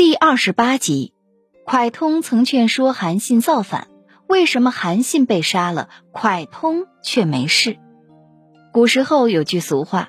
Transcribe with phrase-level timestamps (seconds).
[0.00, 1.12] 第二十八集，
[1.66, 3.88] 蒯通曾劝说韩信造反，
[4.26, 7.76] 为什么韩信被杀了，蒯通却没事？
[8.72, 10.08] 古时候有句俗话：“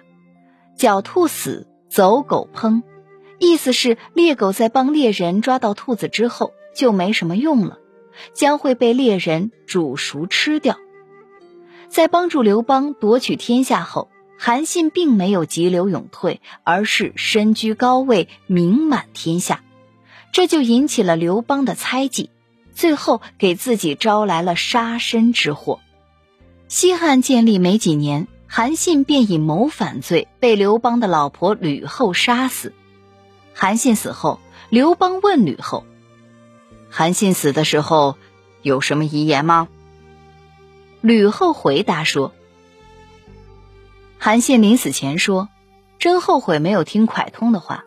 [0.80, 2.84] 狡兔死，走狗烹”，
[3.38, 7.78] 意思是猎狗在帮猎人抓到兔子之后就没什么用了，
[8.32, 10.78] 将会被猎人煮熟吃掉。
[11.90, 19.62] 在帮助刘邦夺取天下后，韩信并没有急流勇退，而是身居高位，名满天下。
[20.32, 22.30] 这就引起了刘邦的猜忌，
[22.74, 25.80] 最后给自己招来了杀身之祸。
[26.68, 32.74] 西汉建立没几年，韩信便以谋反罪被刘邦的老婆吕后杀死。
[33.54, 34.40] 韩信死后，
[34.70, 35.86] 刘邦问吕后
[36.90, 38.16] ：“韩信死的时候
[38.62, 39.68] 有什么遗言吗？”
[41.02, 42.34] 吕后回答说
[44.18, 45.50] ：“韩信临死前说，
[46.00, 47.84] 真后悔没有听蒯通的话。”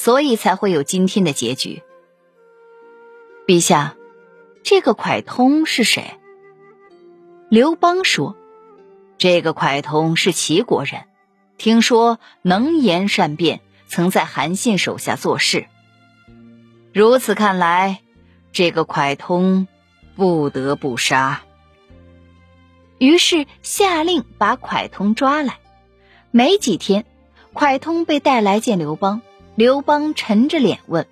[0.00, 1.82] 所以才会有今天的结局。
[3.48, 3.96] 陛下，
[4.62, 6.14] 这个蒯通是谁？
[7.48, 8.36] 刘邦说
[9.18, 11.02] ：“这个蒯通是齐国人，
[11.56, 15.66] 听说能言善辩，曾在韩信手下做事。
[16.94, 18.00] 如此看来，
[18.52, 19.66] 这个蒯通
[20.14, 21.42] 不得不杀。”
[22.98, 25.58] 于是下令把蒯通抓来。
[26.30, 27.04] 没几天，
[27.52, 29.22] 蒯通被带来见刘邦。
[29.58, 31.08] 刘邦沉着脸问：“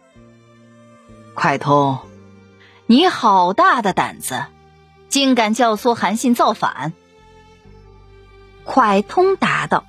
[1.35, 1.99] 蒯通，
[2.87, 4.45] 你好大的胆子，
[5.09, 6.93] 竟敢教唆韩信造反？”
[8.65, 9.85] 蒯通答道：“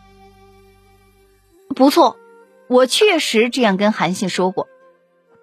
[1.75, 2.17] 不错，
[2.67, 4.67] 我确实这样跟韩信说过。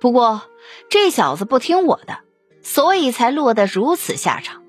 [0.00, 0.42] 不过
[0.88, 2.18] 这小子不听我的，
[2.64, 4.60] 所以才落得如此下场。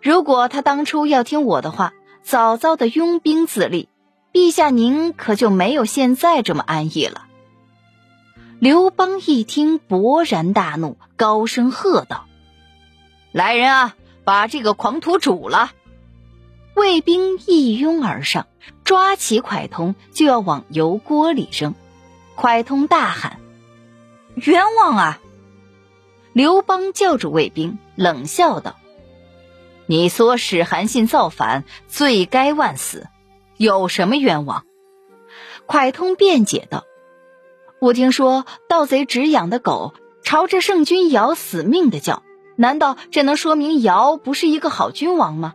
[0.00, 3.88] 如果他当初要听我的话，早早的拥兵自立，
[4.32, 7.26] 陛下您可就没有现在这么安逸了。”
[8.60, 12.26] 刘邦一听，勃然大怒，高声喝道
[13.32, 15.72] ：“来人啊，把这个狂徒煮了！”
[16.74, 18.46] 卫兵一拥而上，
[18.84, 21.74] 抓起蒯通就要往油锅里扔。
[22.36, 23.38] 蒯通大喊
[24.34, 25.20] ：“冤枉啊！”
[26.32, 28.76] 刘邦叫住卫兵，冷笑道
[29.86, 33.08] ：“你唆使韩信造反，罪该万死，
[33.56, 34.64] 有什么冤枉？”
[35.68, 36.84] 蒯通辩解道。
[37.84, 42.22] 我听说盗贼只养的狗朝着圣君尧死命的叫，
[42.56, 45.52] 难道这能说明尧不是一个好君王吗？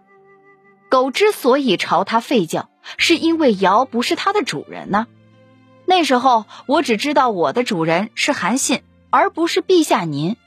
[0.92, 5.08] 狗之所以朝他吠叫，是因为尧不是它的主人呢。
[5.86, 10.38] 那时候我只知道我的主人是韩信，而不是陛下您。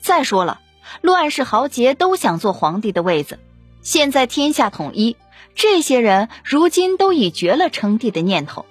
[0.00, 0.58] 再说了，
[1.02, 3.38] 乱世豪杰都想做皇帝的位子，
[3.80, 5.16] 现在天下统一，
[5.54, 8.66] 这些人如今都已绝了称帝的念头。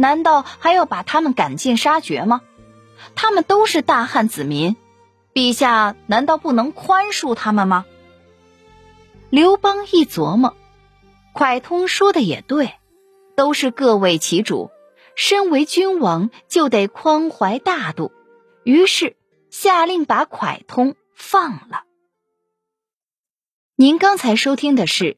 [0.00, 2.40] 难道还要把他们赶尽杀绝吗？
[3.14, 4.76] 他们都是大汉子民，
[5.34, 7.84] 陛下难道不能宽恕他们吗？
[9.28, 10.56] 刘邦一琢磨，
[11.34, 12.76] 蒯通说的也对，
[13.36, 14.70] 都是各为其主，
[15.16, 18.10] 身为君王就得宽怀大度，
[18.64, 19.18] 于是
[19.50, 21.84] 下令把蒯通放了。
[23.76, 25.04] 您刚才收听的是《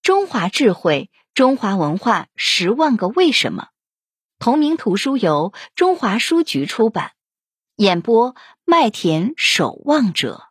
[0.00, 3.64] 中华智慧中华文化十万个为什么》。
[4.40, 7.12] 同名图书由中华书局出版，
[7.76, 8.34] 演播
[8.64, 10.49] 麦田守望者。